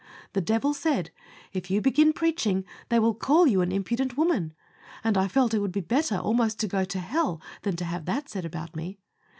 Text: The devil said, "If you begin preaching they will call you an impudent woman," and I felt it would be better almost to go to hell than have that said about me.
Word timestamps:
The 0.33 0.41
devil 0.41 0.73
said, 0.73 1.11
"If 1.53 1.69
you 1.69 1.79
begin 1.79 2.11
preaching 2.11 2.65
they 2.89 2.97
will 2.97 3.13
call 3.13 3.45
you 3.45 3.61
an 3.61 3.71
impudent 3.71 4.17
woman," 4.17 4.55
and 5.03 5.15
I 5.15 5.27
felt 5.27 5.53
it 5.53 5.59
would 5.59 5.71
be 5.71 5.79
better 5.79 6.17
almost 6.17 6.59
to 6.61 6.67
go 6.67 6.83
to 6.85 6.97
hell 6.99 7.39
than 7.61 7.77
have 7.77 8.05
that 8.05 8.27
said 8.27 8.43
about 8.43 8.75
me. 8.75 8.97